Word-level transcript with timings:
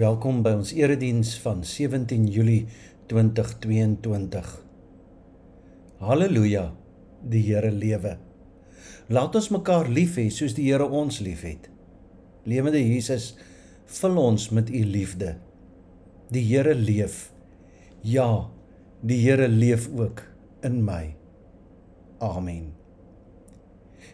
Welkom 0.00 0.38
by 0.40 0.54
ons 0.56 0.70
erediens 0.72 1.34
van 1.42 1.58
17 1.66 2.22
Julie 2.32 2.62
2022. 3.10 4.46
Halleluja, 6.00 6.62
die 7.34 7.42
Here 7.44 7.68
lewe. 7.74 8.14
Laat 9.12 9.36
ons 9.36 9.50
mekaar 9.52 9.90
lief 9.92 10.16
hê 10.16 10.30
soos 10.32 10.56
die 10.56 10.70
Here 10.70 10.86
ons 10.88 11.20
liefhet. 11.20 11.68
Lewende 12.48 12.80
Jesus, 12.80 13.34
vul 14.00 14.16
ons 14.24 14.48
met 14.56 14.72
u 14.72 14.82
liefde. 14.88 15.34
Die 16.32 16.46
Here 16.48 16.72
leef. 16.72 17.26
Ja, 18.00 18.48
die 19.04 19.20
Here 19.26 19.52
leef 19.52 19.90
ook 19.92 20.24
in 20.64 20.80
my. 20.86 21.10
Amen. 22.24 22.79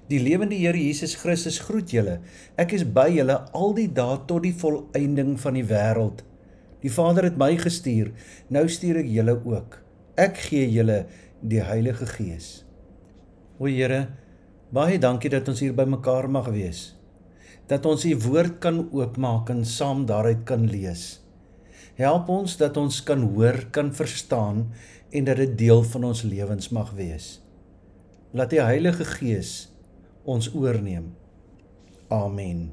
Die 0.06 0.20
lewende 0.22 0.54
Here 0.54 0.78
Jesus 0.78 1.16
Christus 1.18 1.58
groet 1.66 1.90
julle. 1.90 2.20
Ek 2.54 2.76
is 2.76 2.84
by 2.86 3.08
julle 3.10 3.40
al 3.58 3.72
die 3.74 3.88
dae 3.90 4.20
tot 4.30 4.44
die 4.44 4.54
volëinding 4.54 5.34
van 5.42 5.58
die 5.58 5.66
wêreld. 5.66 6.22
Die 6.84 6.92
Vader 6.94 7.26
het 7.26 7.40
my 7.40 7.56
gestuur. 7.58 8.12
Nou 8.54 8.68
stuur 8.70 9.00
ek 9.02 9.10
julle 9.10 9.34
ook. 9.34 9.80
Ek 10.14 10.38
gee 10.46 10.68
julle 10.70 11.02
die 11.42 11.58
Heilige 11.58 12.06
Gees. 12.12 12.62
O 13.58 13.66
Here, 13.66 14.04
baie 14.70 15.02
dankie 15.02 15.32
dat 15.34 15.50
ons 15.50 15.64
hier 15.64 15.74
bymekaar 15.74 16.30
mag 16.30 16.52
wees. 16.54 16.92
Dat 17.66 17.86
ons 17.90 18.06
u 18.06 18.14
woord 18.28 18.60
kan 18.62 18.84
oopmaak 18.84 19.50
en 19.50 19.66
saam 19.66 20.06
daaruit 20.06 20.46
kan 20.46 20.68
lees. 20.70 21.16
Help 21.98 22.30
ons 22.30 22.54
dat 22.60 22.76
ons 22.78 23.02
kan 23.02 23.24
hoor, 23.26 23.64
kan 23.74 23.90
verstaan 23.90 24.68
en 25.10 25.26
dat 25.26 25.42
dit 25.42 25.58
deel 25.66 25.82
van 25.82 26.12
ons 26.12 26.22
lewens 26.22 26.70
mag 26.70 26.94
wees. 26.94 27.40
Laat 28.36 28.54
die 28.54 28.62
Heilige 28.62 29.08
Gees 29.18 29.72
ons 30.26 30.50
oorneem. 30.54 31.14
Amen. 32.10 32.72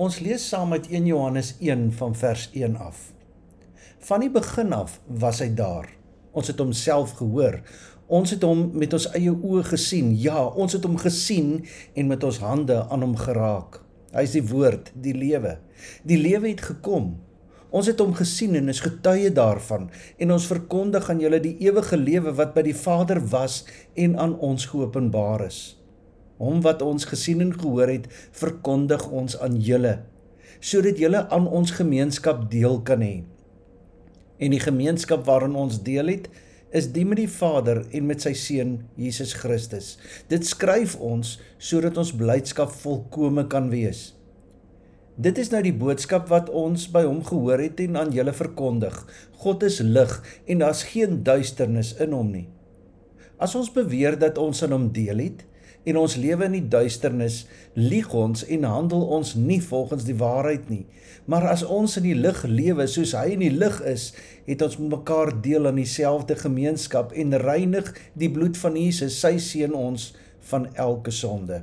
Ons 0.00 0.20
lees 0.24 0.46
saam 0.48 0.72
met 0.72 0.88
1 0.88 1.06
Johannes 1.10 1.54
1 1.60 1.90
van 1.92 2.14
vers 2.16 2.48
1 2.56 2.76
af. 2.80 3.10
Van 4.08 4.24
die 4.24 4.30
begin 4.32 4.72
af 4.72 5.00
was 5.04 5.42
hy 5.44 5.50
daar. 5.54 5.90
Ons 6.32 6.48
het 6.48 6.60
hom 6.62 6.72
self 6.72 7.12
gehoor. 7.18 7.58
Ons 8.08 8.32
het 8.32 8.42
hom 8.46 8.70
met 8.80 8.94
ons 8.96 9.10
eie 9.12 9.32
oë 9.32 9.64
gesien. 9.74 10.14
Ja, 10.16 10.46
ons 10.48 10.72
het 10.72 10.86
hom 10.88 10.96
gesien 10.98 11.66
en 11.94 12.08
met 12.08 12.24
ons 12.24 12.40
hande 12.40 12.80
aan 12.88 13.04
hom 13.04 13.16
geraak. 13.20 13.82
Hy 14.14 14.24
is 14.24 14.34
die 14.34 14.46
woord, 14.48 14.88
die 14.96 15.14
lewe. 15.14 15.58
Die 16.08 16.18
lewe 16.18 16.48
het 16.48 16.64
gekom. 16.64 17.18
Ons 17.70 17.86
het 17.92 18.00
hom 18.02 18.16
gesien 18.18 18.56
en 18.58 18.72
is 18.72 18.80
getuie 18.82 19.30
daarvan 19.30 19.90
en 20.18 20.32
ons 20.34 20.48
verkondig 20.50 21.06
aan 21.12 21.20
julle 21.22 21.38
die 21.44 21.54
ewige 21.62 22.00
lewe 22.00 22.32
wat 22.34 22.56
by 22.56 22.64
die 22.66 22.74
Vader 22.74 23.20
was 23.30 23.60
en 23.94 24.16
aan 24.18 24.34
ons 24.42 24.66
geopenbaar 24.72 25.46
is. 25.46 25.79
Hom 26.40 26.62
wat 26.64 26.82
ons 26.82 27.04
gesien 27.08 27.42
en 27.44 27.52
gehoor 27.52 27.90
het, 27.92 28.06
verkondig 28.32 29.04
ons 29.12 29.36
aan 29.44 29.58
julle, 29.60 29.98
sodat 30.60 31.00
julle 31.00 31.26
aan 31.28 31.48
ons 31.48 31.74
gemeenskap 31.76 32.46
deel 32.52 32.80
kan 32.86 33.04
hê. 33.04 33.20
En 34.40 34.54
die 34.54 34.62
gemeenskap 34.62 35.26
waarin 35.28 35.58
ons 35.60 35.82
deel 35.84 36.08
het, 36.08 36.30
is 36.72 36.86
die 36.94 37.04
met 37.04 37.18
die 37.18 37.30
Vader 37.30 37.82
en 37.90 38.06
met 38.08 38.22
sy 38.24 38.32
seun 38.38 38.78
Jesus 38.98 39.34
Christus. 39.36 39.96
Dit 40.30 40.46
skryf 40.48 40.94
ons 41.02 41.36
sodat 41.58 41.98
ons 42.00 42.14
blydskap 42.16 42.72
volkome 42.82 43.44
kan 43.50 43.68
wees. 43.72 44.14
Dit 45.20 45.36
is 45.42 45.50
nou 45.52 45.60
die 45.66 45.74
boodskap 45.76 46.30
wat 46.30 46.48
ons 46.56 46.86
by 46.94 47.02
hom 47.04 47.18
gehoor 47.26 47.60
het 47.60 47.82
en 47.84 47.98
aan 48.00 48.14
julle 48.14 48.32
verkondig. 48.32 48.94
God 49.42 49.66
is 49.66 49.82
lig 49.84 50.14
en 50.46 50.62
daar's 50.62 50.86
geen 50.94 51.20
duisternis 51.26 51.92
in 52.00 52.14
hom 52.16 52.30
nie. 52.32 52.46
As 53.40 53.56
ons 53.58 53.72
beweer 53.74 54.16
dat 54.20 54.38
ons 54.40 54.62
aan 54.64 54.72
hom 54.76 54.88
deel 54.94 55.20
het, 55.26 55.44
en 55.84 55.96
ons 55.96 56.16
lewe 56.20 56.44
in 56.44 56.56
die 56.58 56.68
duisternis, 56.68 57.44
lieg 57.74 58.10
ons 58.14 58.44
en 58.44 58.66
handel 58.68 59.06
ons 59.16 59.32
nie 59.38 59.60
volgens 59.64 60.04
die 60.04 60.16
waarheid 60.20 60.68
nie. 60.72 60.84
Maar 61.30 61.48
as 61.52 61.62
ons 61.64 61.96
in 62.00 62.04
die 62.08 62.16
lig 62.16 62.42
lewe 62.48 62.86
soos 62.90 63.14
hy 63.16 63.30
in 63.36 63.44
die 63.44 63.52
lig 63.54 63.78
is, 63.88 64.10
het 64.48 64.62
ons 64.66 64.78
mekaar 64.82 65.32
deel 65.42 65.70
aan 65.70 65.80
dieselfde 65.80 66.36
gemeenskap 66.40 67.14
en 67.16 67.38
reinig 67.40 67.92
die 68.18 68.30
bloed 68.32 68.58
van 68.60 68.76
Jesus, 68.76 69.20
sy 69.20 69.36
seun 69.40 69.76
ons 69.76 70.10
van 70.50 70.68
elke 70.74 71.14
sonde. 71.14 71.62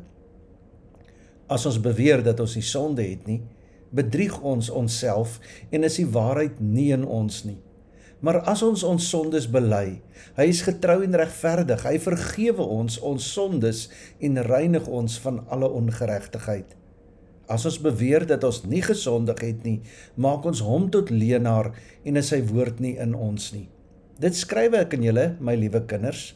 As 1.52 1.66
ons 1.70 1.80
beweer 1.82 2.24
dat 2.26 2.42
ons 2.44 2.58
nie 2.58 2.66
sonde 2.66 3.06
het 3.06 3.28
nie, 3.30 3.42
bedrieg 3.96 4.36
ons 4.42 4.70
onsself 4.74 5.38
en 5.72 5.88
is 5.88 6.02
die 6.02 6.10
waarheid 6.12 6.60
nie 6.60 6.90
in 6.96 7.06
ons 7.06 7.46
nie. 7.48 7.60
Maar 8.20 8.40
as 8.50 8.64
ons 8.66 8.82
ons 8.88 9.10
sondes 9.12 9.46
bely, 9.54 10.00
hy 10.40 10.46
is 10.50 10.64
getrou 10.66 11.04
en 11.06 11.18
regverdig. 11.22 11.84
Hy 11.86 12.00
vergewe 12.02 12.66
ons 12.66 12.98
ons 13.06 13.32
sondes 13.34 13.84
en 14.18 14.42
reinig 14.48 14.88
ons 14.90 15.20
van 15.22 15.44
alle 15.54 15.70
ongeregtigheid. 15.70 16.74
As 17.48 17.64
ons 17.70 17.78
beweer 17.80 18.26
dat 18.28 18.44
ons 18.44 18.64
nie 18.68 18.82
gesondig 18.84 19.40
het 19.46 19.62
nie, 19.64 19.78
maak 20.18 20.46
ons 20.50 20.64
hom 20.66 20.90
tot 20.92 21.14
leenaar 21.14 21.72
en 22.04 22.20
is 22.20 22.34
sy 22.34 22.42
woord 22.50 22.82
nie 22.84 22.98
in 23.00 23.14
ons 23.16 23.52
nie. 23.54 23.68
Dit 24.18 24.36
skryf 24.36 24.74
ek 24.76 24.98
aan 24.98 25.06
julle, 25.06 25.28
my 25.40 25.54
liewe 25.56 25.84
kinders, 25.88 26.32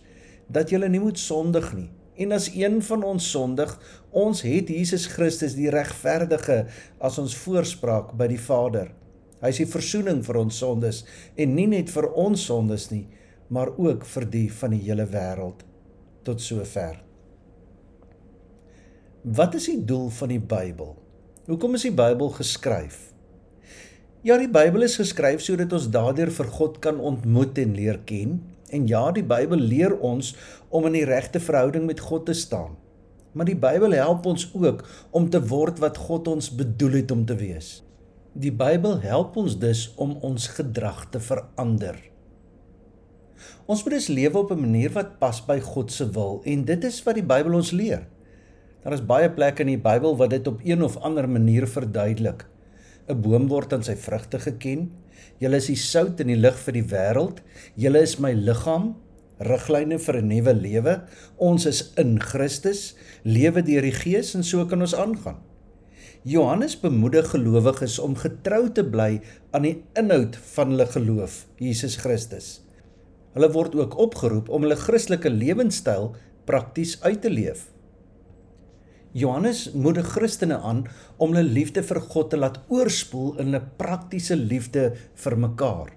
dat 0.53 0.69
julle 0.71 0.87
nie 0.91 1.01
moet 1.01 1.19
sondig 1.19 1.73
nie. 1.73 1.89
En 2.21 2.35
as 2.37 2.51
een 2.53 2.77
van 2.85 3.03
ons 3.07 3.25
sondig, 3.33 3.73
ons 4.13 4.43
het 4.45 4.69
Jesus 4.69 5.07
Christus 5.09 5.57
die 5.57 5.71
regverdige 5.73 6.67
as 7.01 7.17
ons 7.17 7.35
voorspraak 7.41 8.13
by 8.19 8.29
die 8.29 8.39
Vader. 8.39 8.91
Hy 9.41 9.49
is 9.49 9.61
die 9.63 9.69
verzoening 9.69 10.21
vir 10.25 10.37
ons 10.43 10.57
sondes 10.61 11.03
en 11.35 11.55
nie 11.57 11.67
net 11.69 11.89
vir 11.89 12.07
ons 12.13 12.45
sondes 12.45 12.89
nie, 12.93 13.07
maar 13.49 13.73
ook 13.73 14.05
vir 14.07 14.27
die 14.29 14.47
van 14.61 14.75
die 14.75 14.83
hele 14.85 15.07
wêreld 15.09 15.65
tot 16.25 16.41
sover. 16.43 16.99
Wat 19.21 19.57
is 19.57 19.67
die 19.69 19.81
doel 19.85 20.09
van 20.13 20.31
die 20.33 20.41
Bybel? 20.41 20.95
Hoekom 21.49 21.75
is 21.77 21.85
die 21.85 21.93
Bybel 21.93 22.29
geskryf? 22.37 23.11
Ja, 24.21 24.37
die 24.37 24.49
Bybel 24.49 24.85
is 24.85 24.99
geskryf 25.01 25.41
sodat 25.41 25.73
ons 25.73 25.89
daardeur 25.93 26.29
vir 26.33 26.49
God 26.53 26.77
kan 26.81 27.01
ontmoet 27.01 27.57
en 27.61 27.73
leer 27.77 27.97
ken. 28.05 28.39
En 28.69 28.85
ja, 28.87 29.03
die 29.13 29.25
Bybel 29.25 29.57
leer 29.57 29.97
ons 29.97 30.35
om 30.69 30.85
in 30.89 30.99
die 30.99 31.07
regte 31.09 31.41
verhouding 31.41 31.87
met 31.89 31.99
God 32.05 32.27
te 32.29 32.37
staan. 32.37 32.77
Maar 33.33 33.49
die 33.49 33.57
Bybel 33.57 33.97
help 33.97 34.25
ons 34.29 34.45
ook 34.53 34.85
om 35.17 35.29
te 35.29 35.41
word 35.49 35.81
wat 35.81 35.97
God 35.97 36.29
ons 36.29 36.51
bedoel 36.53 37.01
het 37.01 37.11
om 37.11 37.25
te 37.25 37.37
wees. 37.39 37.79
Die 38.31 38.51
Bybel 38.55 39.01
help 39.03 39.35
ons 39.35 39.57
dus 39.59 39.89
om 39.99 40.13
ons 40.23 40.45
gedrag 40.55 41.01
te 41.11 41.19
verander. 41.19 41.97
Ons 43.67 43.81
moet 43.83 43.97
dus 43.97 44.07
lewe 44.07 44.39
op 44.39 44.53
'n 44.55 44.61
manier 44.61 44.93
wat 44.95 45.19
pas 45.19 45.41
by 45.45 45.59
God 45.59 45.91
se 45.91 46.07
wil 46.11 46.39
en 46.45 46.63
dit 46.63 46.83
is 46.83 47.03
wat 47.03 47.15
die 47.15 47.27
Bybel 47.27 47.53
ons 47.53 47.71
leer. 47.71 48.07
Daar 48.83 48.93
is 48.93 49.05
baie 49.05 49.29
plekke 49.29 49.61
in 49.61 49.67
die 49.67 49.83
Bybel 49.83 50.15
wat 50.15 50.29
dit 50.29 50.47
op 50.47 50.61
een 50.63 50.81
of 50.81 50.97
ander 50.97 51.29
manier 51.29 51.67
verduidelik. 51.67 52.45
'n 53.09 53.21
Boom 53.21 53.47
word 53.47 53.73
aan 53.73 53.83
sy 53.83 53.95
vrugte 53.95 54.39
geken. 54.39 54.91
Julle 55.37 55.57
is 55.57 55.67
die 55.67 55.75
sout 55.75 56.19
en 56.19 56.27
die 56.27 56.39
lig 56.39 56.55
vir 56.55 56.73
die 56.73 56.87
wêreld. 56.87 57.41
Julle 57.75 57.99
is 58.01 58.17
my 58.19 58.31
liggaam, 58.31 58.95
riglyne 59.39 59.99
vir 59.99 60.21
'n 60.21 60.27
nuwe 60.27 60.53
lewe. 60.53 61.01
Ons 61.37 61.65
is 61.65 61.91
in 61.97 62.19
Christus, 62.19 62.95
lewe 63.23 63.61
deur 63.61 63.81
die 63.81 63.91
Gees 63.91 64.35
en 64.35 64.43
so 64.43 64.65
kan 64.65 64.81
ons 64.81 64.95
aangaan. 64.95 65.50
Johannes 66.21 66.75
bemoedig 66.77 67.31
gelowiges 67.33 67.95
om 67.99 68.13
getrou 68.13 68.67
te 68.69 68.83
bly 68.85 69.15
aan 69.57 69.63
die 69.65 69.77
inhoud 69.97 70.35
van 70.51 70.69
hulle 70.69 70.85
geloof, 70.85 71.47
Jesus 71.57 71.95
Christus. 71.97 72.59
Hulle 73.33 73.49
word 73.55 73.73
ook 73.79 73.97
opgeroep 73.97 74.51
om 74.53 74.61
hulle 74.61 74.77
Christelike 74.77 75.31
lewenstyl 75.33 76.11
prakties 76.45 76.99
uit 77.01 77.23
te 77.23 77.31
leef. 77.33 77.63
Johannes 79.17 79.71
moedig 79.73 80.13
Christene 80.13 80.59
aan 80.61 80.83
om 81.17 81.33
hulle 81.33 81.55
liefde 81.57 81.81
vir 81.89 82.01
God 82.13 82.29
te 82.29 82.37
laat 82.37 82.61
oorspoel 82.69 83.39
in 83.41 83.55
'n 83.55 83.71
praktiese 83.81 84.35
liefde 84.35 84.93
vir 85.15 85.37
mekaar. 85.37 85.89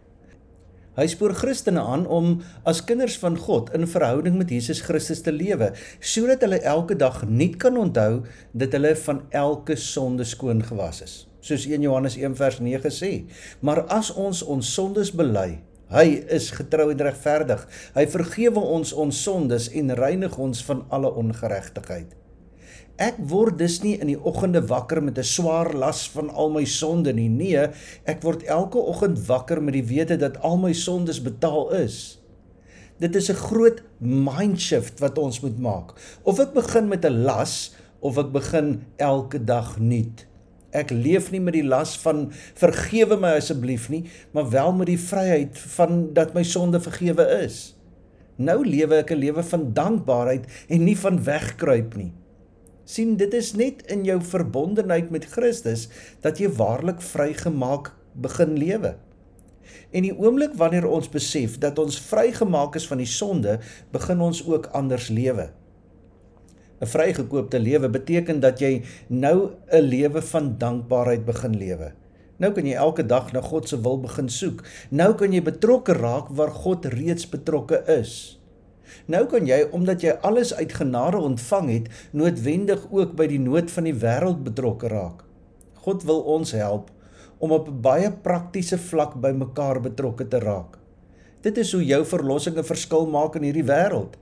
Hy 0.94 1.08
spoor 1.10 1.32
Christene 1.34 1.82
aan 1.82 2.04
om 2.06 2.36
as 2.70 2.84
kinders 2.86 3.16
van 3.18 3.34
God 3.40 3.72
in 3.74 3.86
verhouding 3.90 4.36
met 4.38 4.52
Jesus 4.54 4.84
Christus 4.86 5.24
te 5.26 5.34
lewe, 5.34 5.72
sodat 5.98 6.44
hulle 6.46 6.60
elke 6.62 6.94
dag 6.94 7.24
nuut 7.26 7.58
kan 7.58 7.78
onthou 7.80 8.22
dat 8.54 8.76
hulle 8.78 8.94
van 9.02 9.24
elke 9.34 9.74
sonde 9.80 10.26
skoon 10.28 10.62
gewas 10.62 11.02
is. 11.02 11.16
Soos 11.42 11.66
1 11.66 11.82
Johannes 11.82 12.14
1 12.16 12.38
vers 12.38 12.62
9 12.62 12.94
sê, 12.94 13.12
maar 13.60 13.82
as 13.92 14.12
ons 14.14 14.40
ons 14.46 14.74
sondes 14.78 15.10
bely, 15.10 15.58
hy 15.90 16.06
is 16.32 16.52
getrou 16.54 16.88
en 16.94 17.06
regverdig. 17.10 17.66
Hy 17.98 18.06
vergewe 18.14 18.62
ons 18.62 18.94
ons 18.94 19.24
sondes 19.26 19.72
en 19.74 19.96
reinig 19.98 20.38
ons 20.38 20.62
van 20.70 20.86
alle 20.94 21.10
ongeregtigheid. 21.10 22.14
Ek 22.96 23.16
word 23.18 23.58
dus 23.58 23.80
nie 23.82 23.96
in 23.98 24.06
die 24.06 24.20
oggende 24.22 24.60
wakker 24.70 25.02
met 25.02 25.18
'n 25.18 25.26
swaar 25.26 25.72
las 25.74 26.08
van 26.10 26.30
al 26.30 26.50
my 26.50 26.64
sonde 26.64 27.12
nie. 27.12 27.28
Nee, 27.28 27.68
ek 28.06 28.22
word 28.22 28.42
elke 28.42 28.78
oggend 28.78 29.18
wakker 29.26 29.62
met 29.62 29.74
die 29.74 29.82
wete 29.82 30.16
dat 30.16 30.38
al 30.42 30.56
my 30.56 30.72
sondes 30.72 31.22
betaal 31.22 31.72
is. 31.74 32.20
Dit 32.98 33.16
is 33.16 33.30
'n 33.30 33.34
groot 33.34 33.82
mindshift 33.98 35.00
wat 35.00 35.18
ons 35.18 35.40
moet 35.40 35.58
maak. 35.58 35.94
Of 36.22 36.38
ek 36.38 36.54
begin 36.54 36.88
met 36.88 37.04
'n 37.04 37.24
las 37.24 37.74
of 38.00 38.18
ek 38.18 38.30
begin 38.32 38.84
elke 38.96 39.44
dag 39.44 39.78
nuut. 39.78 40.26
Ek 40.70 40.90
leef 40.90 41.30
nie 41.30 41.40
met 41.40 41.54
die 41.54 41.66
las 41.66 41.98
van 41.98 42.32
vergewe 42.54 43.16
my 43.16 43.36
asseblief 43.38 43.88
nie, 43.88 44.04
maar 44.30 44.50
wel 44.50 44.72
met 44.72 44.86
die 44.86 44.98
vryheid 44.98 45.58
van 45.76 46.12
dat 46.12 46.34
my 46.34 46.42
sonde 46.42 46.80
vergewe 46.80 47.26
is. 47.44 47.76
Nou 48.36 48.64
lewe 48.66 48.94
ek 48.94 49.10
'n 49.10 49.18
lewe 49.18 49.42
van 49.42 49.72
dankbaarheid 49.72 50.46
en 50.68 50.84
nie 50.84 50.98
van 50.98 51.24
wegkruip 51.24 51.96
nie. 51.96 52.12
Sien 52.84 53.16
dit 53.16 53.34
is 53.34 53.52
net 53.56 53.82
in 53.92 54.04
jou 54.04 54.20
verbondenheid 54.22 55.10
met 55.10 55.26
Christus 55.32 55.88
dat 56.24 56.38
jy 56.38 56.48
waarlik 56.48 57.02
vrygemaak 57.02 57.92
begin 58.14 58.56
lewe. 58.60 58.94
En 59.94 60.04
die 60.04 60.14
oomblik 60.14 60.54
wanneer 60.58 60.86
ons 60.86 61.08
besef 61.10 61.58
dat 61.62 61.78
ons 61.78 61.98
vrygemaak 62.10 62.76
is 62.76 62.86
van 62.86 63.00
die 63.00 63.10
sonde, 63.10 63.58
begin 63.94 64.20
ons 64.20 64.42
ook 64.46 64.70
anders 64.72 65.08
lewe. 65.08 65.50
'n 66.82 66.86
Vrygekoopte 66.90 67.58
lewe 67.58 67.88
beteken 67.88 68.40
dat 68.40 68.60
jy 68.60 68.82
nou 69.08 69.50
'n 69.72 69.80
lewe 69.80 70.22
van 70.22 70.58
dankbaarheid 70.58 71.24
begin 71.24 71.56
lewe. 71.56 71.92
Nou 72.36 72.52
kan 72.52 72.66
jy 72.66 72.74
elke 72.74 73.06
dag 73.06 73.32
na 73.32 73.40
God 73.40 73.68
se 73.68 73.80
wil 73.80 74.00
begin 74.00 74.28
soek. 74.28 74.64
Nou 74.90 75.14
kan 75.14 75.32
jy 75.32 75.42
betrokke 75.42 75.92
raak 75.92 76.28
waar 76.28 76.50
God 76.50 76.84
reeds 76.84 77.28
betrokke 77.28 77.82
is. 77.86 78.40
Nou 79.06 79.26
kan 79.26 79.46
jy 79.46 79.60
omdat 79.72 80.02
jy 80.02 80.16
alles 80.22 80.54
uit 80.54 80.72
genade 80.72 81.18
ontvang 81.18 81.70
het, 81.70 81.88
noodwendig 82.12 82.86
ook 82.90 83.16
by 83.16 83.26
die 83.26 83.40
nood 83.40 83.70
van 83.70 83.84
die 83.84 83.94
wêreld 83.94 84.44
betrokke 84.44 84.88
raak. 84.88 85.24
God 85.84 86.04
wil 86.08 86.20
ons 86.36 86.52
help 86.56 86.90
om 87.38 87.52
op 87.52 87.68
'n 87.68 87.80
baie 87.80 88.10
praktiese 88.10 88.78
vlak 88.78 89.20
by 89.20 89.32
mekaar 89.32 89.80
betrokke 89.80 90.28
te 90.28 90.38
raak. 90.38 90.78
Dit 91.42 91.58
is 91.58 91.72
hoe 91.72 91.84
jou 91.84 92.04
verlossing 92.04 92.56
'n 92.56 92.64
verskil 92.64 93.06
maak 93.06 93.36
in 93.36 93.42
hierdie 93.42 93.68
wêreld. 93.68 94.16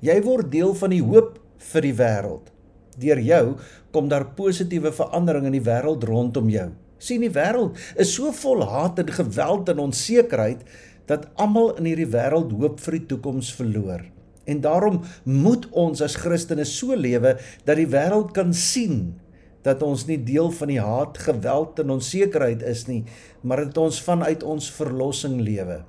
Jy 0.00 0.22
word 0.22 0.52
deel 0.52 0.74
van 0.74 0.90
die 0.90 1.02
hoop 1.02 1.38
vir 1.58 1.82
die 1.82 1.94
wêreld. 1.94 2.52
Deur 2.98 3.20
jou 3.20 3.56
kom 3.90 4.08
daar 4.08 4.26
positiewe 4.34 4.92
verandering 4.92 5.46
in 5.46 5.52
die 5.52 5.70
wêreld 5.70 6.04
rondom 6.04 6.48
jou. 6.48 6.70
sien 6.98 7.20
die 7.20 7.30
wêreld 7.30 7.78
is 7.96 8.14
so 8.14 8.32
vol 8.32 8.64
haat 8.66 8.98
en 8.98 9.06
geweld 9.06 9.68
en 9.68 9.78
onsekerheid 9.78 10.64
dat 11.06 11.28
almal 11.34 11.76
in 11.78 11.84
hierdie 11.84 12.10
wêreld 12.10 12.52
hoop 12.52 12.80
vir 12.80 12.98
die 12.98 13.06
toekoms 13.06 13.52
verloor. 13.54 14.02
En 14.48 14.60
daarom 14.64 15.02
moet 15.28 15.68
ons 15.76 16.00
as 16.04 16.16
Christene 16.16 16.64
so 16.64 16.96
lewe 16.96 17.36
dat 17.68 17.76
die 17.76 17.88
wêreld 17.92 18.32
kan 18.36 18.54
sien 18.56 19.18
dat 19.66 19.82
ons 19.84 20.06
nie 20.08 20.16
deel 20.24 20.48
van 20.54 20.70
die 20.70 20.80
haat, 20.80 21.18
geweld 21.20 21.80
en 21.82 21.96
onsekerheid 21.98 22.62
is 22.64 22.86
nie, 22.88 23.02
maar 23.42 23.66
dat 23.66 23.80
ons 23.82 24.00
vanuit 24.06 24.44
ons 24.46 24.70
verlossing 24.72 25.36
lewe. 25.42 25.82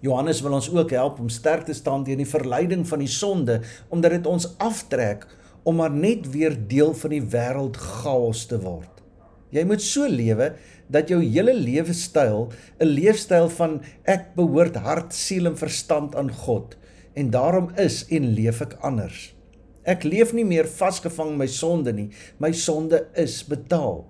Johannes 0.00 0.40
wil 0.40 0.56
ons 0.56 0.70
ook 0.72 0.94
help 0.96 1.20
om 1.20 1.28
sterk 1.30 1.66
te 1.68 1.76
staan 1.76 2.06
teen 2.06 2.22
die 2.22 2.28
verleiding 2.28 2.86
van 2.88 3.04
die 3.04 3.12
sonde, 3.12 3.60
omdat 3.92 4.16
dit 4.16 4.26
ons 4.26 4.48
aftrek 4.58 5.28
om 5.68 5.76
maar 5.76 5.92
net 5.92 6.24
weer 6.32 6.56
deel 6.56 6.94
van 6.96 7.12
die 7.12 7.22
wêreld 7.36 7.76
chaos 8.00 8.46
te 8.48 8.58
word. 8.64 8.88
Jy 9.52 9.66
moet 9.68 9.84
so 9.84 10.08
lewe 10.08 10.54
dat 10.90 11.10
jou 11.10 11.20
hele 11.20 11.52
lewenstyl 11.54 12.48
'n 12.80 12.86
leefstyl 12.88 13.50
van 13.50 13.80
ek 14.06 14.34
behoort 14.34 14.76
hart, 14.76 15.12
siel 15.12 15.46
en 15.46 15.58
verstand 15.58 16.16
aan 16.16 16.32
God 16.32 16.80
en 17.14 17.30
daarom 17.30 17.70
is 17.76 18.04
en 18.08 18.32
leef 18.34 18.60
ek 18.60 18.76
anders. 18.86 19.34
Ek 19.82 20.04
leef 20.04 20.34
nie 20.36 20.44
meer 20.44 20.68
vasgevang 20.68 21.36
my 21.38 21.46
sonde 21.48 21.92
nie. 21.92 22.10
My 22.38 22.52
sonde 22.52 23.06
is 23.18 23.42
betaal. 23.48 24.06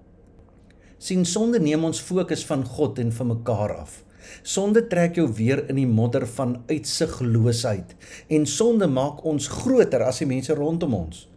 sien 1.00 1.22
sonde 1.24 1.56
neem 1.56 1.84
ons 1.88 2.00
fokus 2.04 2.42
van 2.44 2.60
God 2.76 2.98
en 3.00 3.12
van 3.16 3.30
mekaar 3.30 3.72
af. 3.72 4.02
Sonde 4.44 4.82
trek 4.90 5.16
jou 5.16 5.24
weer 5.32 5.62
in 5.72 5.78
die 5.80 5.88
modder 5.88 6.26
van 6.28 6.58
uitsigloosheid 6.68 7.94
en 8.28 8.44
sonde 8.46 8.84
maak 8.86 9.24
ons 9.24 9.48
groter 9.48 10.04
as 10.04 10.20
die 10.20 10.28
mense 10.28 10.52
rondom 10.54 10.94
ons. 10.94 11.28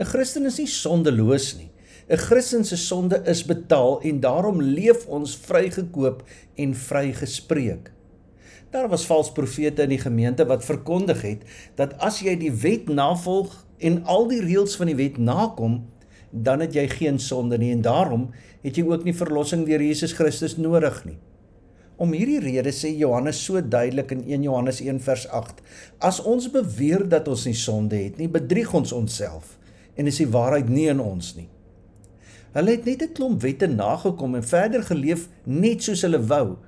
'n 0.00 0.04
Christen 0.04 0.46
is 0.46 0.58
nie 0.58 0.66
sondeloos 0.66 1.56
nie. 1.58 1.70
'n 2.08 2.16
Christen 2.16 2.64
se 2.64 2.76
sonde 2.76 3.22
is 3.26 3.44
betaal 3.44 4.00
en 4.00 4.20
daarom 4.20 4.62
leef 4.62 5.06
ons 5.06 5.36
vrygekoop 5.36 6.24
en 6.56 6.74
vrygespreek. 6.74 7.92
Daar 8.76 8.88
was 8.88 9.06
vals 9.06 9.32
profete 9.32 9.82
in 9.82 9.94
die 9.94 10.00
gemeente 10.00 10.44
wat 10.46 10.64
verkondig 10.64 11.22
het 11.24 11.44
dat 11.78 11.94
as 12.04 12.18
jy 12.20 12.34
die 12.36 12.52
wet 12.52 12.90
navolg 12.92 13.54
en 13.80 14.02
al 14.04 14.26
die 14.28 14.42
reëls 14.44 14.74
van 14.76 14.90
die 14.90 14.98
wet 14.98 15.16
nakom, 15.16 15.78
dan 16.30 16.60
het 16.60 16.76
jy 16.76 16.84
geen 16.90 17.16
sonde 17.22 17.56
nie 17.56 17.70
en 17.72 17.80
daarom 17.86 18.26
het 18.60 18.76
jy 18.76 18.84
ook 18.84 19.06
nie 19.08 19.16
verlossing 19.16 19.64
deur 19.64 19.80
Jesus 19.80 20.12
Christus 20.18 20.58
nodig 20.60 20.98
nie. 21.08 21.16
Om 21.96 22.12
hierdie 22.12 22.42
rede 22.44 22.74
sê 22.76 22.92
Johannes 22.92 23.40
so 23.40 23.64
duidelik 23.64 24.12
in 24.12 24.26
1 24.28 24.44
Johannes 24.44 24.82
1 24.84 25.00
vers 25.08 25.24
8: 25.32 25.64
As 26.04 26.20
ons 26.20 26.50
beweer 26.52 27.08
dat 27.08 27.32
ons 27.32 27.46
nie 27.48 27.56
sonde 27.56 27.96
het 27.96 28.20
nie, 28.20 28.28
bedrieg 28.28 28.76
ons 28.76 28.92
onsself 28.92 29.56
en 29.96 30.12
is 30.12 30.20
die 30.20 30.28
waarheid 30.28 30.68
nie 30.68 30.90
in 30.92 31.00
ons 31.00 31.32
nie. 31.40 31.48
Hulle 32.52 32.76
het 32.76 32.84
net 32.84 33.08
'n 33.08 33.12
klomp 33.16 33.40
wette 33.40 33.72
nagekom 33.72 34.34
en 34.34 34.44
verder 34.44 34.82
geleef 34.82 35.28
net 35.44 35.82
soos 35.82 36.02
hulle 36.04 36.20
wou. 36.20 36.58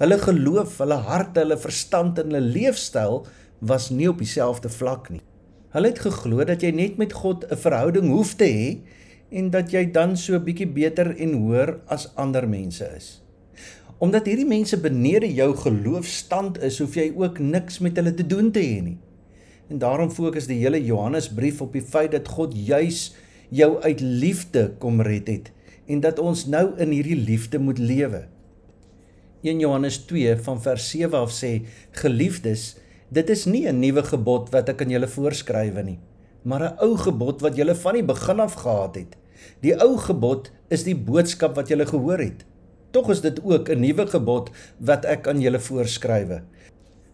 Hulle 0.00 0.16
geloof, 0.16 0.78
hulle 0.80 0.96
hart, 1.04 1.34
hulle 1.36 1.58
verstand 1.60 2.18
en 2.22 2.30
hulle 2.30 2.40
leefstyl 2.54 3.18
was 3.60 3.90
nie 3.92 4.06
op 4.08 4.22
dieselfde 4.22 4.70
vlak 4.72 5.10
nie. 5.12 5.20
Hulle 5.74 5.90
het 5.92 6.00
geglo 6.00 6.46
dat 6.48 6.64
jy 6.64 6.70
net 6.72 6.96
met 6.96 7.12
God 7.12 7.44
'n 7.44 7.56
verhouding 7.56 8.08
hoef 8.08 8.32
te 8.34 8.48
hê 8.48 8.78
en 9.30 9.50
dat 9.50 9.72
jy 9.72 9.84
dan 9.92 10.16
so 10.16 10.34
'n 10.34 10.44
bietjie 10.44 10.66
beter 10.66 11.12
en 11.16 11.34
hoër 11.34 11.76
as 11.86 12.08
ander 12.16 12.48
mense 12.48 12.88
is. 12.96 13.20
Omdat 13.98 14.26
hierdie 14.26 14.48
mense 14.48 14.80
benede 14.80 15.28
jou 15.34 15.54
geloofstand 15.56 16.62
is, 16.62 16.78
hoef 16.78 16.94
jy 16.94 17.12
ook 17.16 17.38
niks 17.38 17.78
met 17.78 17.96
hulle 17.96 18.14
te 18.14 18.26
doen 18.26 18.50
te 18.50 18.60
hê 18.60 18.80
nie. 18.82 18.98
En 19.68 19.78
daarom 19.78 20.10
fokus 20.10 20.46
die 20.46 20.58
hele 20.64 20.84
Johannesbrief 20.84 21.60
op 21.60 21.72
die 21.72 21.84
feit 21.84 22.12
dat 22.12 22.28
God 22.28 22.54
juis 22.56 23.14
jou 23.50 23.82
uit 23.82 24.00
liefde 24.00 24.72
kom 24.78 25.00
red 25.00 25.28
het 25.28 25.52
en 25.86 26.00
dat 26.00 26.18
ons 26.18 26.46
nou 26.46 26.72
in 26.78 26.90
hierdie 26.90 27.20
liefde 27.20 27.58
moet 27.58 27.78
lewe. 27.78 28.24
1 29.42 29.60
Johannes 29.60 29.96
2 30.04 30.36
van 30.44 30.60
vers 30.60 30.90
7 30.90 31.16
af 31.16 31.32
sê: 31.32 31.62
Geliefdes, 31.96 32.76
dit 33.08 33.30
is 33.30 33.46
nie 33.46 33.66
'n 33.68 33.80
nuwe 33.80 34.02
gebod 34.02 34.52
wat 34.52 34.68
ek 34.68 34.82
aan 34.82 34.90
julle 34.90 35.08
voorskrywe 35.08 35.82
nie, 35.82 35.98
maar 36.44 36.62
'n 36.62 36.76
ou 36.84 36.96
gebod 36.96 37.40
wat 37.40 37.56
julle 37.56 37.74
van 37.74 37.94
die 37.94 38.04
begin 38.04 38.40
af 38.40 38.54
gehad 38.54 38.94
het. 38.94 39.16
Die 39.62 39.74
ou 39.80 39.96
gebod 39.96 40.52
is 40.68 40.84
die 40.84 40.94
boodskap 40.94 41.56
wat 41.56 41.68
julle 41.68 41.86
gehoor 41.86 42.18
het. 42.18 42.44
Tog 42.92 43.10
is 43.10 43.20
dit 43.20 43.40
ook 43.44 43.68
'n 43.68 43.80
nuwe 43.80 44.06
gebod 44.06 44.50
wat 44.78 45.04
ek 45.04 45.26
aan 45.28 45.40
julle 45.40 45.58
voorskrywe. 45.58 46.42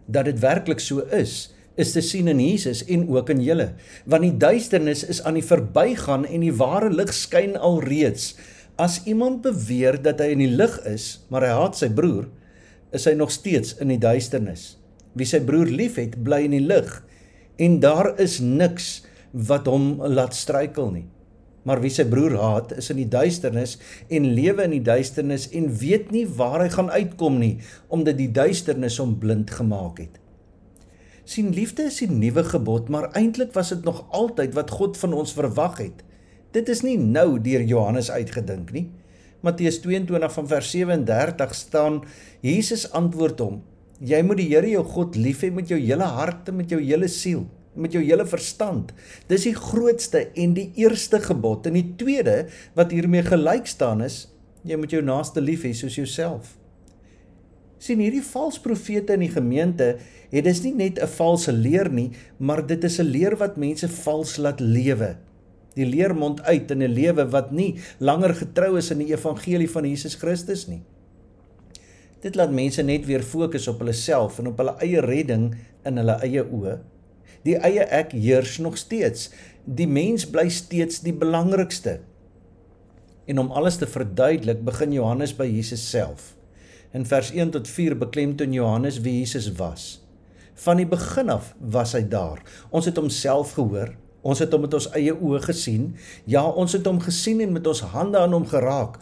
Dat 0.07 0.25
dit 0.25 0.39
werklik 0.39 0.81
so 0.81 0.99
is, 0.99 1.55
is 1.77 1.93
te 1.93 2.01
sien 2.01 2.29
in 2.29 2.41
Jesus 2.41 2.85
en 2.85 3.09
ook 3.09 3.31
in 3.31 3.43
julle, 3.43 3.75
want 4.05 4.23
die 4.23 4.37
duisternis 4.37 5.05
is 5.05 5.23
aan 5.23 5.35
die 5.35 5.45
verbygaan 5.45 6.27
en 6.27 6.41
die 6.41 6.55
ware 6.57 6.91
lig 6.91 7.13
skyn 7.15 7.57
alreeds. 7.57 8.35
As 8.77 9.01
iemand 9.09 9.41
beweer 9.41 9.97
dat 10.05 10.21
hy 10.21 10.35
in 10.35 10.43
die 10.45 10.53
lig 10.53 10.75
is, 10.85 11.25
maar 11.33 11.47
hy 11.47 11.53
haat 11.57 11.79
sy 11.79 11.89
broer, 11.89 12.27
is 12.93 13.07
hy 13.09 13.15
nog 13.17 13.33
steeds 13.33 13.73
in 13.81 13.89
die 13.89 14.01
duisternis. 14.01 14.75
Wie 15.17 15.29
sy 15.29 15.41
broer 15.41 15.71
liefhet, 15.73 16.19
bly 16.25 16.43
in 16.45 16.59
die 16.59 16.65
lig 16.65 16.91
en 17.57 17.79
daar 17.81 18.11
is 18.21 18.37
niks 18.45 19.07
wat 19.33 19.65
hom 19.71 19.95
laat 20.13 20.37
struikel 20.37 20.91
nie. 20.93 21.07
Maar 21.67 21.81
wie 21.83 21.91
sy 21.91 22.05
broer 22.07 22.37
haat, 22.37 22.75
is 22.77 22.91
in 22.93 23.01
die 23.01 23.09
duisternis 23.11 23.79
en 24.13 24.29
lewe 24.37 24.69
in 24.69 24.77
die 24.77 24.85
duisternis 24.85 25.49
en 25.57 25.73
weet 25.81 26.13
nie 26.13 26.27
waar 26.29 26.61
hy 26.63 26.69
gaan 26.77 26.93
uitkom 26.93 27.41
nie, 27.41 27.57
omdat 27.89 28.21
die 28.21 28.29
duisternis 28.29 29.01
hom 29.01 29.17
blind 29.23 29.51
gemaak 29.57 30.05
het. 30.05 30.21
Sien 31.27 31.49
liefde 31.57 31.89
is 31.89 32.03
'n 32.05 32.21
nuwe 32.21 32.45
gebod, 32.45 32.89
maar 32.89 33.11
eintlik 33.17 33.53
was 33.57 33.73
dit 33.75 33.83
nog 33.85 34.05
altyd 34.13 34.55
wat 34.55 34.71
God 34.71 34.97
van 34.97 35.13
ons 35.13 35.33
verwag 35.33 35.79
het. 35.79 36.06
Dit 36.57 36.71
is 36.73 36.81
nie 36.81 36.97
nou 36.97 37.37
deur 37.43 37.61
Johannes 37.69 38.09
uitgedink 38.09 38.71
nie. 38.73 38.87
Matteus 39.45 39.77
22 39.85 40.33
van 40.33 40.47
vers 40.49 40.69
37 40.73 41.53
staan 41.59 41.99
Jesus 42.41 42.87
antwoord 42.97 43.43
hom: 43.45 43.59
Jy 44.01 44.23
moet 44.25 44.41
die 44.41 44.49
Here 44.55 44.71
jou 44.71 44.85
God 44.95 45.19
lief 45.21 45.43
hê 45.45 45.51
met 45.53 45.69
jou 45.69 45.77
hele 45.77 46.09
hart 46.17 46.49
en 46.49 46.57
met 46.63 46.73
jou 46.73 46.79
hele 46.81 47.11
siel, 47.13 47.45
met 47.77 47.93
jou 47.93 48.01
hele 48.01 48.25
verstand. 48.25 48.95
Dis 49.29 49.45
die 49.51 49.57
grootste 49.57 50.31
en 50.33 50.55
die 50.57 50.71
eerste 50.81 51.21
gebod. 51.21 51.69
En 51.69 51.77
die 51.77 51.91
tweede 52.01 52.47
wat 52.79 52.95
hiermee 52.97 53.27
gelyk 53.27 53.69
staan 53.69 54.01
is: 54.07 54.25
jy 54.65 54.81
moet 54.81 54.97
jou 54.97 55.05
naaste 55.05 55.45
lief 55.45 55.69
hê 55.69 55.75
soos 55.77 56.01
jouself. 56.01 56.57
sien 57.87 58.01
hierdie 58.01 58.25
valse 58.25 58.63
profete 58.65 59.13
in 59.15 59.21
die 59.21 59.31
gemeente 59.31 59.99
het 60.33 60.47
dis 60.47 60.63
nie 60.65 60.73
net 60.75 60.99
'n 60.99 61.07
valse 61.07 61.53
leer 61.53 61.91
nie, 61.93 62.11
maar 62.39 62.67
dit 62.67 62.85
is 62.85 62.99
'n 62.99 63.05
leer 63.05 63.37
wat 63.37 63.61
mense 63.61 63.89
vals 63.89 64.39
laat 64.39 64.61
lewe 64.61 65.17
die 65.77 65.87
leer 65.87 66.15
mond 66.17 66.43
uit 66.43 66.71
in 66.71 66.83
'n 66.83 66.93
lewe 66.93 67.29
wat 67.31 67.53
nie 67.53 67.77
langer 67.99 68.35
getrou 68.35 68.77
is 68.79 68.91
aan 68.91 69.05
die 69.05 69.13
evangelie 69.13 69.71
van 69.71 69.85
Jesus 69.85 70.15
Christus 70.15 70.67
nie. 70.67 70.83
Dit 72.21 72.35
laat 72.35 72.51
mense 72.51 72.83
net 72.83 73.07
weer 73.07 73.23
fokus 73.23 73.69
op 73.69 73.79
hulle 73.79 73.93
self 73.93 74.39
en 74.39 74.47
op 74.47 74.59
hulle 74.59 74.77
eie 74.81 75.01
redding 75.01 75.55
in 75.85 75.97
hulle 76.01 76.17
eie 76.25 76.43
oë. 76.43 76.79
Die 77.45 77.57
eie 77.63 77.85
ek 77.95 78.13
heers 78.13 78.59
nog 78.59 78.79
steeds. 78.81 79.31
Die 79.65 79.87
mens 79.87 80.27
bly 80.27 80.49
steeds 80.49 81.01
die 81.05 81.15
belangrikste. 81.15 82.01
En 83.27 83.39
om 83.39 83.51
alles 83.51 83.77
te 83.77 83.87
verduidelik, 83.87 84.65
begin 84.65 84.93
Johannes 84.93 85.35
by 85.37 85.47
Jesus 85.51 85.91
self. 85.91 86.35
In 86.95 87.07
vers 87.07 87.31
1 87.35 87.51
tot 87.51 87.69
4 87.69 87.99
beklemtoon 87.99 88.53
Johannes 88.53 89.01
wie 89.01 89.19
Jesus 89.19 89.51
was. 89.59 90.03
Van 90.55 90.77
die 90.81 90.87
begin 90.89 91.31
af 91.31 91.55
was 91.61 91.93
hy 91.93 92.03
daar. 92.09 92.43
Ons 92.71 92.87
het 92.89 92.97
homself 92.97 93.53
gehoor, 93.59 93.93
Ons 94.23 94.43
het 94.43 94.53
hom 94.53 94.65
met 94.67 94.75
ons 94.75 94.89
eie 94.97 95.15
oë 95.15 95.43
gesien. 95.45 95.91
Ja, 96.25 96.45
ons 96.47 96.73
het 96.77 96.87
hom 96.87 97.01
gesien 97.03 97.41
en 97.45 97.53
met 97.55 97.67
ons 97.67 97.85
hande 97.93 98.19
aan 98.19 98.35
hom 98.35 98.47
geraak. 98.49 99.01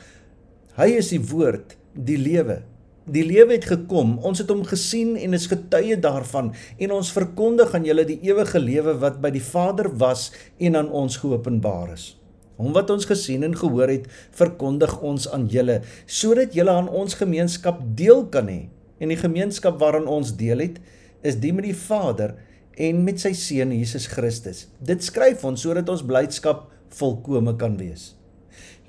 Hy 0.78 0.88
is 0.99 1.12
die 1.14 1.23
woord, 1.23 1.76
die 1.94 2.18
lewe. 2.18 2.62
Die 3.04 3.23
lewe 3.26 3.59
het 3.59 3.68
gekom. 3.68 4.16
Ons 4.25 4.40
het 4.40 4.50
hom 4.50 4.64
gesien 4.64 5.14
en 5.21 5.37
is 5.37 5.47
getuie 5.50 5.97
daarvan 6.00 6.52
en 6.80 6.94
ons 6.97 7.12
verkondig 7.12 7.75
aan 7.76 7.85
julle 7.85 8.06
die 8.09 8.21
ewige 8.25 8.61
lewe 8.61 8.97
wat 9.02 9.21
by 9.23 9.30
die 9.35 9.44
Vader 9.44 9.90
was 10.00 10.30
en 10.59 10.80
aan 10.80 10.88
ons 10.88 11.21
geopenbaar 11.21 11.92
is. 11.94 12.14
Hom 12.56 12.73
wat 12.73 12.90
ons 12.94 13.06
gesien 13.06 13.42
en 13.44 13.56
gehoor 13.59 13.90
het, 13.90 14.06
verkondig 14.33 14.97
ons 15.02 15.26
aan 15.35 15.49
julle 15.50 15.80
sodat 16.06 16.54
julle 16.56 16.73
aan 16.73 16.88
ons 16.88 17.18
gemeenskap 17.18 17.83
deel 17.99 18.25
kan 18.33 18.49
hê. 18.49 18.64
En 19.02 19.11
die 19.12 19.21
gemeenskap 19.21 19.80
waarin 19.83 20.06
ons 20.09 20.33
deel 20.38 20.62
het, 20.62 20.78
is 21.26 21.37
die 21.42 21.52
met 21.52 21.66
die 21.66 21.76
Vader 21.76 22.37
en 22.76 23.04
met 23.04 23.21
sy 23.21 23.33
seun 23.38 23.73
Jesus 23.73 24.07
Christus. 24.11 24.66
Dit 24.81 25.04
skryf 25.07 25.45
ons 25.47 25.61
sodat 25.61 25.88
ons 25.88 26.02
blydskap 26.07 26.69
volkome 26.95 27.57
kan 27.61 27.78
wees. 27.78 28.14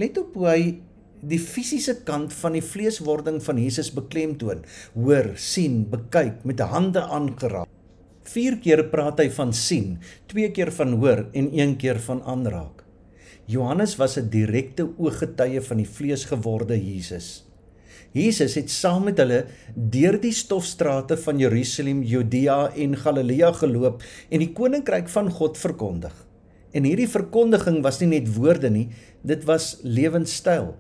Let 0.01 0.18
op 0.22 0.36
hoe 0.38 0.50
hy 0.50 0.62
die 1.25 1.39
fisiese 1.42 1.96
kant 2.06 2.34
van 2.36 2.58
die 2.58 2.63
vleeswording 2.65 3.39
van 3.44 3.60
Jesus 3.62 3.92
beklemtoon. 3.96 4.65
Hoor, 4.94 5.32
sien, 5.39 5.86
bekyk, 5.89 6.44
met 6.46 6.62
hande 6.62 7.01
aangeraak. 7.01 7.70
4 8.25 8.58
keer 8.62 8.82
praat 8.89 9.22
hy 9.22 9.30
van 9.34 9.54
sien, 9.54 10.00
2 10.34 10.50
keer 10.54 10.72
van 10.74 10.98
hoor 11.00 11.27
en 11.38 11.51
1 11.54 11.77
keer 11.82 12.01
van 12.01 12.24
aanraak. 12.25 12.82
Johannes 13.46 13.96
was 14.01 14.18
'n 14.18 14.30
direkte 14.30 14.89
ooggetuie 14.98 15.62
van 15.62 15.77
die 15.77 15.89
vleesgeworde 15.89 16.75
Jesus. 16.75 17.44
Jesus 18.15 18.53
het 18.55 18.72
saam 18.72 19.10
met 19.10 19.17
hulle 19.19 19.41
deur 19.75 20.15
die 20.24 20.31
stofstrate 20.31 21.17
van 21.19 21.39
Jerusalem, 21.41 22.00
Judea 22.07 22.69
en 22.72 22.95
Galilea 22.95 23.51
geloop 23.60 24.03
en 24.29 24.39
die 24.39 24.53
koninkryk 24.55 25.10
van 25.12 25.27
God 25.36 25.60
verkondig. 25.60 26.13
En 26.72 26.88
hierdie 26.88 27.10
verkondiging 27.12 27.81
was 27.84 28.00
nie 28.00 28.13
net 28.13 28.29
woorde 28.38 28.72
nie, 28.72 28.88
dit 29.27 29.43
was 29.48 29.81
lewenstyl. 29.84 30.74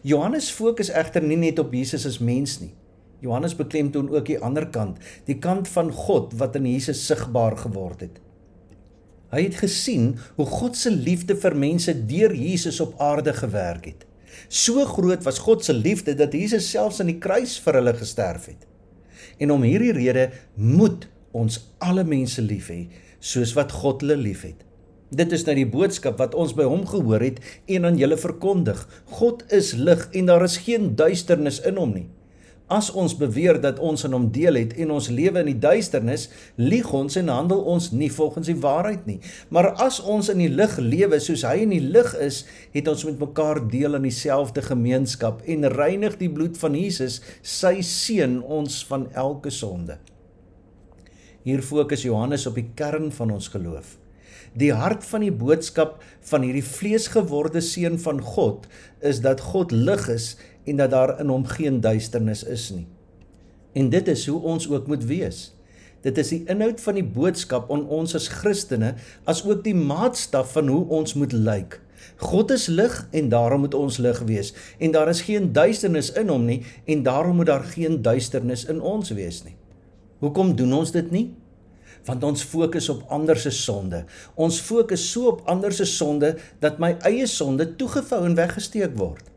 Johannes 0.00 0.48
fokus 0.54 0.88
egter 0.88 1.24
nie 1.24 1.36
net 1.36 1.60
op 1.60 1.74
Jesus 1.76 2.06
as 2.08 2.20
mens 2.24 2.56
nie. 2.62 2.72
Johannes 3.20 3.54
beklemtoon 3.58 4.08
ook 4.10 4.30
die 4.30 4.38
ander 4.40 4.64
kant, 4.72 4.96
die 5.28 5.36
kant 5.38 5.68
van 5.70 5.92
God 5.92 6.32
wat 6.40 6.56
in 6.56 6.70
Jesus 6.70 7.04
sigbaar 7.04 7.58
geword 7.60 8.06
het. 8.06 8.16
Hy 9.32 9.44
het 9.44 9.60
gesien 9.60 10.14
hoe 10.38 10.48
God 10.48 10.76
se 10.76 10.90
liefde 10.92 11.36
vir 11.36 11.56
mense 11.56 11.94
deur 12.08 12.32
Jesus 12.36 12.80
op 12.80 12.96
aarde 13.00 13.36
gewerk 13.36 13.92
het. 13.92 14.08
So 14.48 14.84
groot 14.88 15.24
was 15.26 15.40
God 15.42 15.64
se 15.64 15.74
liefde 15.76 16.14
dat 16.18 16.34
Jesus 16.36 16.70
selfs 16.70 17.00
aan 17.00 17.10
die 17.12 17.20
kruis 17.22 17.58
vir 17.62 17.80
hulle 17.80 17.94
gesterf 17.98 18.48
het. 18.50 18.66
En 19.38 19.54
om 19.54 19.64
hierdie 19.66 19.94
rede 19.96 20.30
moet 20.54 21.08
ons 21.32 21.58
alle 21.80 22.04
mense 22.04 22.42
lief 22.44 22.68
hê 22.72 22.82
soos 23.22 23.54
wat 23.56 23.72
God 23.82 24.02
hulle 24.04 24.18
liefhet. 24.20 24.58
Dit 25.12 25.32
is 25.36 25.44
nou 25.44 25.54
die 25.58 25.68
boodskap 25.68 26.16
wat 26.22 26.34
ons 26.38 26.54
by 26.56 26.64
hom 26.64 26.86
gehoor 26.88 27.20
het 27.20 27.40
en 27.68 27.84
aan 27.88 27.98
julle 28.00 28.16
verkondig. 28.16 28.80
God 29.18 29.44
is 29.52 29.74
lig 29.76 30.06
en 30.16 30.30
daar 30.30 30.44
is 30.46 30.62
geen 30.64 30.94
duisternis 30.96 31.60
in 31.68 31.80
hom 31.80 31.92
nie. 31.92 32.08
As 32.70 32.90
ons 32.94 33.14
beweer 33.18 33.58
dat 33.60 33.80
ons 33.82 34.04
in 34.06 34.14
hom 34.14 34.28
deel 34.32 34.56
het 34.56 34.72
en 34.80 34.92
ons 34.94 35.08
lewe 35.12 35.42
in 35.42 35.50
die 35.50 35.58
duisternis, 35.60 36.28
lieg 36.56 36.88
ons 36.94 37.18
en 37.20 37.28
handel 37.28 37.64
ons 37.68 37.90
nie 37.92 38.10
volgens 38.12 38.48
die 38.48 38.58
waarheid 38.62 39.06
nie. 39.06 39.18
Maar 39.52 39.72
as 39.82 40.00
ons 40.00 40.30
in 40.32 40.40
die 40.40 40.52
lig 40.52 40.78
lewe 40.78 41.18
soos 41.20 41.44
hy 41.48 41.64
in 41.66 41.74
die 41.74 41.82
lig 41.82 42.14
is, 42.22 42.44
het 42.72 42.88
ons 42.88 43.04
met 43.08 43.20
mekaar 43.20 43.60
deel 43.72 43.98
aan 43.98 44.06
dieselfde 44.06 44.64
gemeenskap 44.64 45.42
en 45.44 45.68
reinig 45.74 46.16
die 46.22 46.30
bloed 46.32 46.56
van 46.60 46.78
Jesus, 46.78 47.20
sy 47.42 47.80
seun, 47.84 48.40
ons 48.42 48.82
van 48.88 49.08
elke 49.12 49.52
sonde. 49.52 49.98
Hier 51.42 51.62
fokus 51.66 52.06
Johannes 52.06 52.46
op 52.46 52.54
die 52.56 52.70
kern 52.78 53.10
van 53.12 53.34
ons 53.34 53.50
geloof. 53.50 53.98
Die 54.58 54.72
hart 54.76 55.04
van 55.08 55.22
die 55.24 55.32
boodskap 55.32 55.96
van 56.28 56.44
hierdie 56.44 56.64
vleesgeworde 56.66 57.62
seun 57.64 57.96
van 58.02 58.20
God 58.20 58.66
is 59.00 59.22
dat 59.24 59.40
God 59.52 59.72
lig 59.72 60.04
is 60.12 60.26
en 60.64 60.76
dat 60.76 60.90
daar 60.90 61.20
in 61.20 61.28
hom 61.28 61.46
geen 61.46 61.80
duisternis 61.80 62.44
is 62.44 62.70
nie. 62.70 62.86
En 63.72 63.88
dit 63.90 64.08
is 64.08 64.26
hoe 64.26 64.40
ons 64.40 64.68
ook 64.70 64.86
moet 64.86 65.04
wees. 65.04 65.52
Dit 66.02 66.18
is 66.18 66.32
die 66.34 66.42
inhoud 66.50 66.80
van 66.82 66.98
die 66.98 67.06
boodskap 67.06 67.70
aan 67.72 67.86
ons 67.86 68.14
as 68.18 68.28
Christene 68.28 68.94
as 69.24 69.44
ook 69.46 69.62
die 69.64 69.76
maatstaf 69.76 70.52
van 70.52 70.68
hoe 70.68 70.84
ons 70.88 71.14
moet 71.14 71.32
lyk. 71.32 71.78
God 72.16 72.50
is 72.50 72.66
lig 72.66 72.96
en 73.10 73.28
daarom 73.30 73.62
moet 73.62 73.74
ons 73.78 73.98
lig 74.02 74.18
wees 74.26 74.50
en 74.78 74.90
daar 74.90 75.08
is 75.08 75.22
geen 75.22 75.52
duisternis 75.54 76.10
in 76.18 76.28
hom 76.28 76.44
nie 76.44 76.62
en 76.84 77.02
daarom 77.06 77.38
moet 77.38 77.46
daar 77.52 77.64
geen 77.64 78.02
duisternis 78.02 78.66
in 78.66 78.80
ons 78.80 79.14
wees 79.14 79.44
nie. 79.46 79.54
Hoekom 80.18 80.56
doen 80.56 80.72
ons 80.82 80.90
dit 80.90 81.10
nie? 81.10 81.28
want 82.06 82.24
ons 82.26 82.42
fokus 82.42 82.88
op 82.92 83.04
ander 83.14 83.38
se 83.38 83.50
sonde. 83.54 84.04
Ons 84.34 84.60
fokus 84.60 85.04
so 85.12 85.28
op 85.34 85.44
ander 85.50 85.74
se 85.74 85.86
sonde 85.86 86.34
dat 86.62 86.80
my 86.82 86.96
eie 87.06 87.26
sonde 87.30 87.68
toegevou 87.78 88.24
en 88.26 88.34
weggesteek 88.38 88.96
word. 88.98 89.31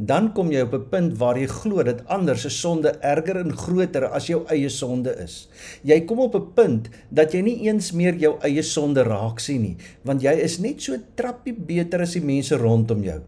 Dan 0.00 0.30
kom 0.32 0.48
jy 0.48 0.62
op 0.64 0.72
'n 0.74 0.88
punt 0.88 1.18
waar 1.18 1.36
jy 1.36 1.46
glo 1.46 1.82
dat 1.82 2.06
ander 2.08 2.38
se 2.38 2.48
sonde 2.48 2.88
erger 3.04 3.36
en 3.36 3.52
groter 3.52 4.06
as 4.08 4.26
jou 4.26 4.46
eie 4.48 4.68
sonde 4.68 5.12
is. 5.22 5.48
Jy 5.82 6.00
kom 6.06 6.20
op 6.20 6.34
'n 6.34 6.52
punt 6.54 6.88
dat 7.10 7.32
jy 7.32 7.40
nie 7.40 7.68
eens 7.68 7.92
meer 7.92 8.14
jou 8.14 8.38
eie 8.40 8.62
sonde 8.62 9.02
raak 9.02 9.40
sien 9.40 9.62
nie, 9.62 9.76
want 10.02 10.22
jy 10.22 10.32
is 10.32 10.58
net 10.58 10.82
so 10.82 10.96
trappie 11.14 11.52
beter 11.52 12.00
as 12.00 12.12
die 12.12 12.24
mense 12.24 12.56
rondom 12.56 13.02
jou. 13.02 13.20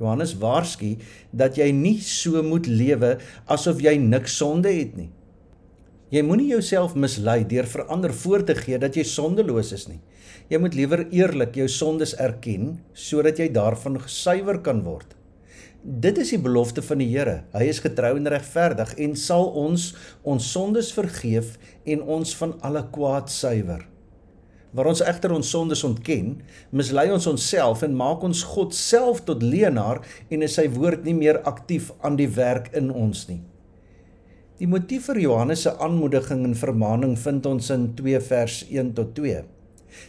Johannes 0.00 0.34
waarsku 0.38 0.96
dat 1.32 1.56
jy 1.56 1.70
nie 1.72 2.00
so 2.00 2.42
moet 2.42 2.66
lewe 2.66 3.18
asof 3.46 3.80
jy 3.80 3.98
niks 3.98 4.36
sonde 4.36 4.72
het 4.72 4.96
nie. 4.96 5.10
Jy 6.10 6.22
moenie 6.22 6.48
jouself 6.48 6.94
mislei 6.94 7.44
deur 7.44 7.66
vir 7.66 7.84
ander 7.86 8.12
voor 8.12 8.44
te 8.44 8.54
gee 8.54 8.78
dat 8.78 8.94
jy 8.96 9.02
sondeloos 9.02 9.72
is 9.72 9.88
nie. 9.88 10.00
Jy 10.48 10.58
moet 10.58 10.74
liewer 10.74 11.06
eerlik 11.10 11.54
jou 11.54 11.68
sondes 11.68 12.14
erken 12.16 12.80
sodat 12.94 13.38
jy 13.38 13.48
daarvan 13.52 14.00
gesuiwer 14.00 14.62
kan 14.62 14.82
word. 14.82 15.14
Dit 15.84 16.18
is 16.18 16.30
die 16.32 16.40
belofte 16.40 16.82
van 16.82 17.02
die 17.02 17.10
Here. 17.10 17.42
Hy 17.52 17.66
is 17.68 17.82
getrou 17.84 18.14
en 18.16 18.28
regverdig 18.32 18.94
en 19.04 19.16
sal 19.20 19.50
ons 19.60 19.90
ons 20.22 20.52
sondes 20.52 20.92
vergeef 20.96 21.58
en 21.84 22.04
ons 22.16 22.36
van 22.40 22.54
alle 22.64 22.86
kwaad 22.94 23.32
suiwer. 23.32 23.82
Waar 24.74 24.88
ons 24.90 25.04
egter 25.06 25.30
ons 25.30 25.50
sondes 25.54 25.84
ontken, 25.86 26.38
mislei 26.74 27.06
ons 27.14 27.28
onsself 27.30 27.84
en 27.86 27.94
maak 27.94 28.24
ons 28.26 28.42
God 28.54 28.74
self 28.74 29.20
tot 29.28 29.44
leenaar 29.44 30.00
en 30.32 30.42
is 30.42 30.56
sy 30.58 30.66
woord 30.72 31.04
nie 31.06 31.14
meer 31.14 31.42
aktief 31.46 31.92
aan 32.02 32.16
die 32.18 32.30
werk 32.32 32.72
in 32.74 32.88
ons 32.90 33.28
nie. 33.28 33.42
Die 34.58 34.70
motief 34.70 35.08
vir 35.10 35.20
Johannes 35.22 35.66
se 35.66 35.74
aanmoediging 35.82 36.46
en 36.46 36.56
vermaaning 36.58 37.14
vind 37.18 37.46
ons 37.50 37.70
in 37.74 37.90
2 37.98 38.20
vers 38.28 38.62
1 38.70 38.94
tot 38.98 39.12
2. 39.18 39.44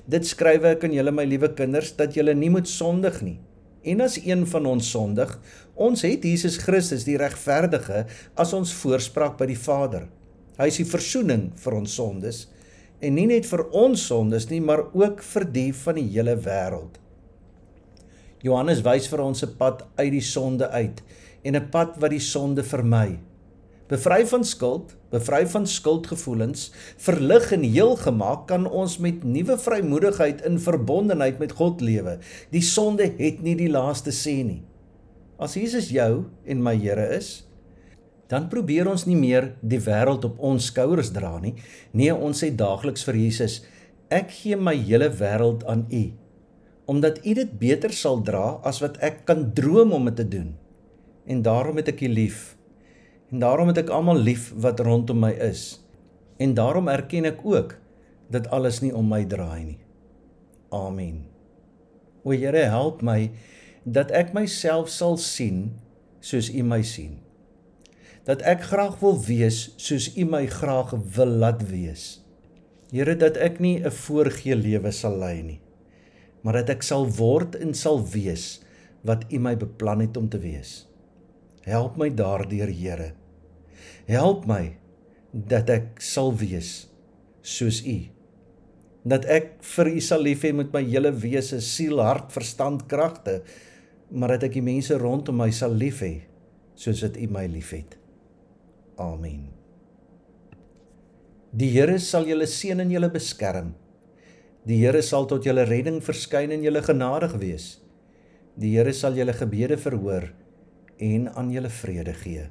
Dit 0.09 0.27
skryf 0.29 0.65
ek 0.69 0.85
aan 0.87 0.95
julle 0.95 1.13
my 1.13 1.25
liewe 1.29 1.51
kinders 1.57 1.91
dat 1.97 2.17
julle 2.17 2.33
nie 2.37 2.51
moet 2.53 2.69
sondig 2.69 3.21
nie. 3.25 3.37
En 3.85 4.01
as 4.01 4.17
een 4.17 4.47
van 4.49 4.65
ons 4.65 4.89
sondig, 4.89 5.29
ons 5.75 6.01
het 6.01 6.23
Jesus 6.25 6.57
Christus 6.57 7.05
die 7.05 7.19
regverdige 7.21 8.05
as 8.35 8.53
ons 8.57 8.73
voorspraak 8.73 9.37
by 9.37 9.45
die 9.51 9.59
Vader. 9.59 10.07
Hy 10.57 10.69
is 10.71 10.79
die 10.81 10.89
verzoening 10.89 11.49
vir 11.61 11.77
ons 11.77 11.95
sondes 11.99 12.45
en 13.03 13.17
nie 13.17 13.27
net 13.29 13.45
vir 13.45 13.65
ons 13.75 14.01
sondes 14.07 14.47
nie, 14.49 14.61
maar 14.63 14.87
ook 14.95 15.21
vir 15.33 15.45
die 15.51 15.71
van 15.75 15.99
die 15.99 16.07
hele 16.15 16.37
wêreld. 16.41 16.97
Johannes 18.45 18.81
wys 18.85 19.09
vir 19.11 19.21
ons 19.21 19.43
'n 19.43 19.55
pad 19.57 19.83
uit 19.97 20.11
die 20.11 20.21
sonde 20.21 20.69
uit 20.69 21.01
en 21.43 21.55
'n 21.55 21.69
pad 21.69 21.97
wat 21.97 22.11
die 22.11 22.19
sonde 22.19 22.63
vermy. 22.63 23.19
Bevry 23.85 24.23
van 24.25 24.41
skuld, 24.43 24.95
bevry 25.13 25.43
van 25.45 25.67
skuldgevoelens, 25.69 26.71
verlig 26.97 27.51
en 27.53 27.61
heel 27.61 27.93
gemaak 28.01 28.47
kan 28.49 28.65
ons 28.65 28.97
met 28.97 29.21
nuwe 29.23 29.59
vrymoedigheid 29.61 30.41
in 30.47 30.57
verbondenheid 30.59 31.37
met 31.37 31.53
God 31.59 31.83
lewe. 31.85 32.15
Die 32.49 32.63
sonde 32.65 33.11
het 33.19 33.43
nie 33.45 33.53
die 33.59 33.69
laaste 33.69 34.09
sê 34.09 34.39
nie. 34.41 34.63
As 35.37 35.53
Jesus 35.53 35.91
jou 35.93 36.25
en 36.49 36.65
my 36.65 36.73
Here 36.81 37.05
is, 37.13 37.43
dan 38.25 38.49
probeer 38.49 38.89
ons 38.89 39.05
nie 39.05 39.19
meer 39.19 39.51
die 39.61 39.81
wêreld 39.85 40.25
op 40.25 40.41
ons 40.41 40.71
skouers 40.71 41.13
dra 41.13 41.35
nie. 41.43 41.53
Nee, 41.93 42.09
ons 42.09 42.41
sê 42.41 42.49
daagliks 42.49 43.05
vir 43.05 43.21
Jesus, 43.21 43.61
ek 44.09 44.33
gee 44.33 44.57
my 44.57 44.73
hele 44.79 45.11
wêreld 45.13 45.61
aan 45.69 45.85
U, 45.93 46.03
omdat 46.89 47.21
U 47.21 47.37
dit 47.37 47.53
beter 47.61 47.93
sal 47.93 48.23
dra 48.25 48.57
as 48.65 48.81
wat 48.81 48.97
ek 49.05 49.27
kan 49.29 49.51
droom 49.53 49.93
om 49.93 50.09
dit 50.09 50.21
te 50.23 50.29
doen. 50.37 50.53
En 51.29 51.45
daarom 51.45 51.77
het 51.77 51.93
ek 51.93 52.01
U 52.05 52.09
lief. 52.09 52.55
En 53.31 53.39
daarom 53.39 53.67
het 53.67 53.77
ek 53.77 53.89
almal 53.89 54.17
lief 54.17 54.51
wat 54.61 54.79
rondom 54.79 55.19
my 55.19 55.31
is. 55.31 55.81
En 56.37 56.53
daarom 56.53 56.87
erken 56.87 57.25
ek 57.25 57.41
ook 57.43 57.77
dat 58.29 58.49
alles 58.53 58.81
nie 58.81 58.93
om 58.95 59.07
my 59.09 59.23
draai 59.25 59.63
nie. 59.63 59.79
Amen. 60.73 61.25
O 62.25 62.33
Here, 62.33 62.65
help 62.69 63.01
my 63.05 63.31
dat 63.85 64.11
ek 64.11 64.33
myself 64.33 64.89
sal 64.89 65.17
sien 65.21 65.75
soos 66.25 66.49
U 66.49 66.63
my 66.65 66.81
sien. 66.81 67.19
Dat 68.25 68.41
ek 68.41 68.65
graag 68.71 68.97
wil 69.03 69.19
wees 69.21 69.69
soos 69.77 70.09
U 70.17 70.25
my 70.25 70.45
graag 70.49 70.95
wil 71.15 71.35
laat 71.43 71.61
wees. 71.69 72.25
Here, 72.89 73.13
dat 73.13 73.37
ek 73.37 73.59
nie 73.61 73.77
'n 73.77 73.91
voorgee 73.91 74.55
lewe 74.55 74.91
sal 74.91 75.17
lei 75.17 75.41
nie, 75.41 75.61
maar 76.41 76.53
dat 76.53 76.69
ek 76.69 76.83
sal 76.83 77.05
word 77.05 77.55
en 77.55 77.73
sal 77.73 78.01
wees 78.01 78.61
wat 79.03 79.25
U 79.29 79.37
my 79.39 79.55
beplan 79.55 80.01
het 80.01 80.17
om 80.17 80.29
te 80.29 80.39
wees. 80.39 80.87
Help 81.65 81.97
my 81.97 82.11
daardeur, 82.13 82.69
Here. 82.69 83.13
Help 84.05 84.45
my 84.45 84.75
dat 85.33 85.69
ek 85.73 85.97
sal 85.97 86.29
wees 86.37 86.85
soos 87.41 87.81
U. 87.81 87.97
Dat 89.05 89.25
ek 89.29 89.55
vir 89.73 89.89
U 89.95 90.01
sal 90.01 90.21
lief 90.27 90.45
hê 90.45 90.53
met 90.53 90.69
my 90.73 90.83
hele 90.85 91.09
wese, 91.09 91.57
siel, 91.65 91.97
hart, 92.05 92.29
verstand, 92.33 92.85
kragte, 92.89 93.39
maar 94.13 94.35
dat 94.35 94.45
ek 94.47 94.59
die 94.59 94.65
mense 94.65 94.93
rondom 95.01 95.41
my 95.41 95.49
sal 95.53 95.73
lief 95.73 96.03
hê 96.05 96.13
soos 96.77 97.01
wat 97.01 97.17
U 97.17 97.25
my 97.33 97.47
liefhet. 97.49 97.97
Amen. 99.01 99.49
Die 101.55 101.71
Here 101.73 101.97
sal 102.03 102.29
julle 102.29 102.45
seën 102.51 102.77
en 102.83 102.93
julle 102.93 103.09
beskerm. 103.09 103.73
Die 104.69 104.83
Here 104.83 105.01
sal 105.05 105.25
tot 105.29 105.45
julle 105.47 105.65
redding 105.65 105.97
verskyn 106.03 106.53
en 106.53 106.65
julle 106.65 106.85
genadig 106.85 107.35
wees. 107.41 107.69
Die 108.53 108.75
Here 108.77 108.93
sal 108.93 109.17
julle 109.17 109.33
gebede 109.33 109.81
verhoor 109.81 110.29
en 110.97 111.29
aan 111.35 111.51
julle 111.51 111.69
vrede 111.69 112.13
gee. 112.13 112.49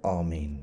Amen. 0.00 0.60